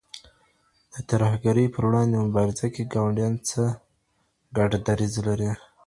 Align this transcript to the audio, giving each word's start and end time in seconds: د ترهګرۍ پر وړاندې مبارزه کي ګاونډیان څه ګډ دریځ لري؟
د 0.93 0.95
ترهګرۍ 1.09 1.65
پر 1.73 1.83
وړاندې 1.89 2.15
مبارزه 2.25 2.67
کي 2.75 2.83
ګاونډیان 2.93 3.33
څه 3.47 3.63
ګډ 4.57 4.71
دریځ 4.87 5.13
لري؟ 5.27 5.51